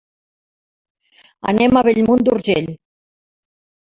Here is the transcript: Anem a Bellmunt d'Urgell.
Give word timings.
Anem 1.51 1.77
a 1.81 1.85
Bellmunt 1.89 2.25
d'Urgell. 2.29 2.73